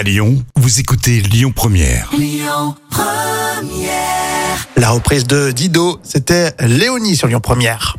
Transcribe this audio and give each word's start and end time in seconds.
À 0.00 0.02
Lyon, 0.02 0.42
vous 0.56 0.80
écoutez 0.80 1.20
Lyon 1.20 1.52
Première. 1.54 2.10
La 4.78 4.88
reprise 4.92 5.26
de 5.26 5.50
Dido, 5.50 6.00
c'était 6.02 6.54
Léonie 6.58 7.16
sur 7.16 7.28
Lyon 7.28 7.40
Première. 7.40 7.98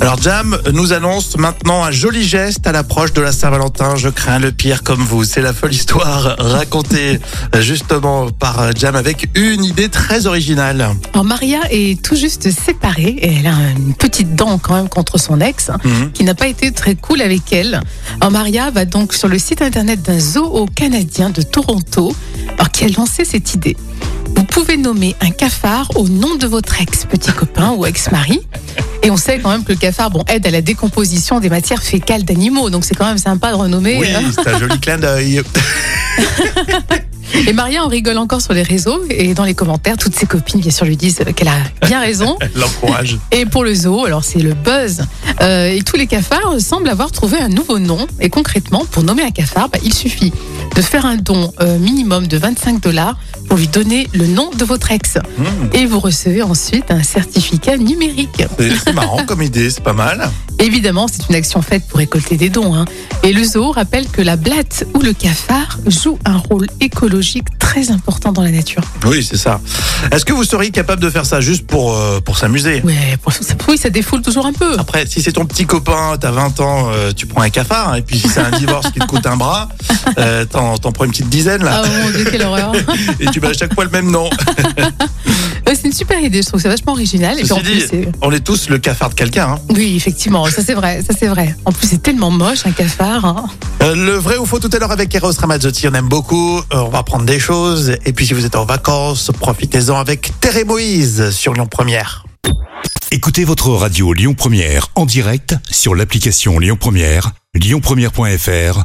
Alors 0.00 0.16
Jam 0.20 0.58
nous 0.72 0.94
annonce 0.94 1.36
maintenant 1.36 1.84
un 1.84 1.90
joli 1.90 2.22
geste 2.26 2.66
à 2.66 2.72
l'approche 2.72 3.12
de 3.12 3.20
la 3.20 3.32
Saint-Valentin. 3.32 3.96
Je 3.96 4.08
crains 4.08 4.38
le 4.38 4.50
pire 4.50 4.82
comme 4.82 5.02
vous. 5.02 5.24
C'est 5.24 5.42
la 5.42 5.52
folle 5.52 5.74
histoire 5.74 6.36
racontée 6.38 7.20
justement 7.60 8.30
par 8.30 8.74
Jam 8.74 8.96
avec 8.96 9.28
une 9.34 9.62
idée 9.62 9.90
très 9.90 10.26
originale. 10.26 10.88
Alors 11.12 11.24
Maria 11.24 11.60
est 11.70 12.00
tout 12.02 12.16
juste 12.16 12.50
séparée 12.50 13.16
et 13.20 13.36
elle 13.40 13.46
a 13.46 13.54
une 13.76 13.92
petite 13.94 14.34
dent 14.34 14.58
quand 14.58 14.74
même 14.74 14.88
contre 14.88 15.18
son 15.18 15.38
ex 15.40 15.70
Mhm. 15.84 16.12
qui 16.12 16.24
n'a 16.24 16.34
pas 16.34 16.46
été 16.48 16.72
très 16.72 16.94
cool 16.94 17.20
avec 17.20 17.52
elle. 17.52 17.80
Alors 18.20 18.30
Maria 18.32 18.70
va 18.70 18.86
donc 18.86 19.12
sur 19.12 19.28
le 19.28 19.38
site 19.38 19.60
internet 19.60 20.00
d'un 20.02 20.18
zoo 20.18 20.66
canadien 20.74 21.28
de 21.30 21.42
Toronto 21.42 22.14
alors 22.54 22.70
qui 22.70 22.84
a 22.84 22.88
lancé 22.88 23.24
cette 23.26 23.52
idée. 23.54 23.76
Vous 24.34 24.44
pouvez 24.44 24.76
nommer 24.78 25.14
un 25.20 25.30
cafard 25.30 25.88
au 25.96 26.08
nom 26.08 26.36
de 26.36 26.46
votre 26.46 26.80
ex 26.80 27.04
petit 27.04 27.32
copain 27.32 27.72
ou 27.76 27.84
ex-mari. 27.84 28.40
Et 29.02 29.10
on 29.10 29.16
sait 29.16 29.38
quand 29.38 29.50
même 29.50 29.64
que 29.64 29.72
le 29.72 29.78
cafard 29.78 30.10
bon, 30.10 30.24
aide 30.28 30.46
à 30.46 30.50
la 30.50 30.60
décomposition 30.60 31.40
des 31.40 31.48
matières 31.48 31.82
fécales 31.82 32.24
d'animaux. 32.24 32.70
Donc 32.70 32.84
c'est 32.84 32.94
quand 32.94 33.06
même 33.06 33.18
sympa 33.18 33.50
de 33.50 33.56
renommer. 33.56 33.98
Oui, 33.98 34.08
euh, 34.14 34.20
c'est 34.34 34.48
un 34.48 34.58
joli 34.58 34.78
clin 34.78 34.98
d'œil. 34.98 35.42
Et 37.46 37.52
Maria 37.52 37.84
en 37.84 37.88
rigole 37.88 38.18
encore 38.18 38.40
sur 38.40 38.52
les 38.52 38.62
réseaux 38.62 39.02
et 39.08 39.34
dans 39.34 39.44
les 39.44 39.54
commentaires, 39.54 39.96
toutes 39.96 40.14
ses 40.14 40.26
copines 40.26 40.60
bien 40.60 40.70
sûr 40.70 40.84
lui 40.84 40.96
disent 40.96 41.20
qu'elle 41.36 41.48
a 41.48 41.58
bien 41.86 42.00
raison. 42.00 42.36
L'encourage. 42.54 43.18
Et 43.30 43.46
pour 43.46 43.64
le 43.64 43.74
zoo, 43.74 44.04
alors 44.04 44.24
c'est 44.24 44.40
le 44.40 44.52
buzz. 44.52 45.04
Euh, 45.40 45.70
et 45.70 45.82
tous 45.82 45.96
les 45.96 46.06
cafards 46.06 46.60
semblent 46.60 46.88
avoir 46.88 47.12
trouvé 47.12 47.38
un 47.38 47.48
nouveau 47.48 47.78
nom. 47.78 48.06
Et 48.20 48.30
concrètement, 48.30 48.84
pour 48.84 49.04
nommer 49.04 49.22
un 49.22 49.30
cafard, 49.30 49.68
bah, 49.68 49.78
il 49.84 49.94
suffit 49.94 50.32
de 50.74 50.82
faire 50.82 51.06
un 51.06 51.16
don 51.16 51.52
euh, 51.60 51.78
minimum 51.78 52.26
de 52.26 52.36
25 52.36 52.80
dollars 52.82 53.16
pour 53.50 53.58
lui 53.58 53.66
donner 53.66 54.08
le 54.14 54.28
nom 54.28 54.50
de 54.56 54.64
votre 54.64 54.92
ex. 54.92 55.16
Mmh. 55.16 55.44
Et 55.74 55.84
vous 55.84 55.98
recevez 55.98 56.40
ensuite 56.42 56.90
un 56.92 57.02
certificat 57.02 57.76
numérique. 57.76 58.44
C'est 58.84 58.92
marrant 58.92 59.24
comme 59.26 59.42
idée, 59.42 59.70
c'est 59.70 59.82
pas 59.82 59.92
mal. 59.92 60.30
Évidemment, 60.60 61.08
c'est 61.08 61.28
une 61.28 61.34
action 61.34 61.60
faite 61.60 61.82
pour 61.88 61.98
récolter 61.98 62.36
des 62.36 62.48
dons. 62.48 62.74
hein. 62.76 62.84
Et 63.24 63.32
le 63.32 63.42
zoo 63.42 63.72
rappelle 63.72 64.06
que 64.08 64.22
la 64.22 64.36
blatte 64.36 64.84
ou 64.94 65.00
le 65.00 65.12
cafard 65.12 65.78
joue 65.86 66.18
un 66.24 66.36
rôle 66.36 66.68
écologique 66.80 67.46
très 67.58 67.90
important 67.90 68.30
dans 68.30 68.42
la 68.42 68.50
nature. 68.50 68.82
Oui, 69.06 69.26
c'est 69.28 69.36
ça. 69.36 69.60
Est-ce 70.12 70.24
que 70.24 70.32
vous 70.32 70.44
seriez 70.44 70.70
capable 70.70 71.02
de 71.02 71.10
faire 71.10 71.26
ça 71.26 71.40
juste 71.40 71.66
pour, 71.66 71.94
euh, 71.96 72.20
pour 72.20 72.38
s'amuser? 72.38 72.82
Ouais, 72.84 73.16
pour- 73.22 73.32
ça- 73.32 73.54
oui, 73.68 73.78
ça 73.78 73.90
défoule 73.90 74.22
toujours 74.22 74.46
un 74.46 74.52
peu. 74.52 74.76
Après, 74.78 75.06
si 75.06 75.22
c'est 75.22 75.32
ton 75.32 75.44
petit 75.46 75.66
copain, 75.66 76.16
t'as 76.20 76.30
20 76.30 76.60
ans, 76.60 76.90
euh, 76.92 77.12
tu 77.16 77.26
prends 77.26 77.42
un 77.42 77.50
cafard. 77.50 77.96
Et 77.96 78.02
puis 78.02 78.18
si 78.18 78.28
c'est 78.28 78.40
un 78.40 78.56
divorce 78.56 78.90
qui 78.92 79.00
te 79.00 79.06
coûte 79.06 79.26
un 79.26 79.36
bras, 79.36 79.68
euh, 80.18 80.44
t'en 80.44 80.76
prends 80.92 81.04
une 81.04 81.10
petite 81.10 81.28
dizaine 81.30 81.64
là. 81.64 81.82
Ah 81.84 81.88
mon 82.04 82.10
dieu, 82.10 82.24
quelle 82.30 82.42
horreur. 82.42 82.72
Et 83.20 83.26
tu 83.26 83.39
mets 83.40 83.48
à 83.48 83.52
chaque 83.52 83.74
fois 83.74 83.84
le 83.84 83.90
même 83.90 84.10
nom. 84.10 84.28
C'est 85.72 85.84
une 85.86 85.92
super 85.92 86.18
idée, 86.20 86.42
je 86.42 86.48
trouve 86.48 86.58
que 86.58 86.62
c'est 86.62 86.68
vachement 86.68 86.92
original. 86.92 87.38
Et 87.38 87.42
puis 87.44 87.52
en 87.52 87.58
Ceci 87.58 87.70
plus, 87.70 87.90
dit, 88.00 88.08
on 88.22 88.32
est 88.32 88.40
tous 88.40 88.68
le 88.68 88.78
cafard 88.78 89.10
de 89.10 89.14
quelqu'un. 89.14 89.50
hein. 89.52 89.58
oui, 89.70 89.94
effectivement, 89.96 90.44
ça 90.46 90.62
c'est 90.64 90.74
vrai, 90.74 91.00
ça 91.06 91.14
c'est 91.16 91.28
vrai. 91.28 91.54
En 91.64 91.70
plus, 91.70 91.86
c'est 91.86 92.02
tellement 92.02 92.30
moche 92.32 92.66
un 92.66 92.72
cafard. 92.72 93.24
hein. 93.24 93.44
Euh, 93.82 93.94
le 93.94 94.12
vrai 94.14 94.36
ou 94.36 94.46
faux 94.46 94.58
tout 94.58 94.68
à 94.72 94.78
l'heure 94.80 94.90
avec 94.90 95.14
Eros 95.14 95.30
Ramazzotti, 95.38 95.86
on 95.86 95.94
aime 95.94 96.08
beaucoup. 96.08 96.58
Euh, 96.58 96.62
on 96.72 96.88
va 96.88 96.98
apprendre 96.98 97.24
des 97.24 97.38
choses. 97.38 97.94
Et 98.04 98.12
puis 98.12 98.26
si 98.26 98.34
vous 98.34 98.44
êtes 98.44 98.56
en 98.56 98.64
vacances, 98.64 99.30
profitez-en 99.38 99.96
avec 99.96 100.32
Terre 100.40 100.56
et 100.56 100.64
Moïse 100.64 101.30
sur 101.30 101.54
Lyon 101.54 101.66
Première. 101.66 102.24
Écoutez 103.12 103.44
votre 103.44 103.70
radio 103.70 104.12
Lyon 104.12 104.34
Première 104.34 104.88
en 104.96 105.06
direct 105.06 105.54
sur 105.70 105.94
l'application 105.94 106.58
Lyon 106.58 106.76
Première, 106.80 107.30
lyonpremière.fr 107.54 108.84